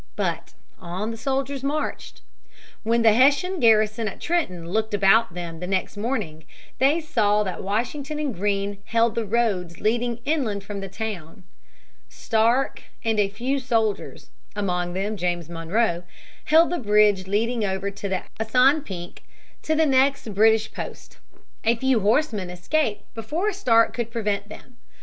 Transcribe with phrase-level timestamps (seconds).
[0.15, 2.21] But on the soldiers marched.
[2.81, 6.43] When the Hessian garrison at Trenton looked about them next morning
[6.79, 11.43] they saw that Washington and Greene held the roads leading inland from the town.
[12.09, 16.01] Stark and a few soldiers among them James Monroe
[16.45, 19.19] held the bridge leading over the Assanpink
[19.61, 21.19] to the next British post.
[21.63, 24.77] A few horsemen escaped before Stark could prevent them.